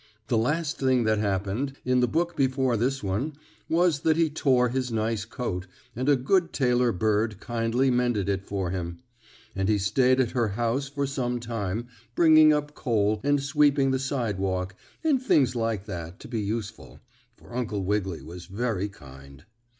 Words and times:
The 0.29 0.37
last 0.39 0.79
thing 0.79 1.03
that 1.03 1.19
happened, 1.19 1.77
in 1.85 1.99
the 1.99 2.07
book 2.07 2.35
before 2.35 2.75
this 2.75 3.03
one, 3.03 3.33
was 3.69 3.99
that 3.99 4.17
he 4.17 4.31
tore 4.31 4.69
his 4.69 4.91
nice 4.91 5.25
coat, 5.25 5.67
and 5.95 6.09
a 6.09 6.15
good 6.15 6.51
tailor 6.51 6.91
bird 6.91 7.39
kindly 7.39 7.91
mended 7.91 8.27
it 8.27 8.43
for 8.43 8.71
him. 8.71 9.03
And 9.55 9.69
he 9.69 9.77
stayed 9.77 10.19
at 10.19 10.31
her 10.31 10.47
house 10.57 10.87
for 10.89 11.05
some 11.05 11.39
time, 11.39 11.87
bringing 12.15 12.51
up 12.51 12.73
coal, 12.73 13.21
and 13.23 13.39
sweeping 13.43 13.91
the 13.91 13.99
sidewalk, 13.99 14.73
and 15.03 15.21
things 15.21 15.55
like 15.55 15.85
that 15.85 16.19
to 16.21 16.27
be 16.27 16.41
useful; 16.41 16.99
for 17.37 17.55
Uncle 17.55 17.83
Wiggily 17.83 18.23
was 18.23 18.47
very 18.47 18.89
kind. 18.89 19.45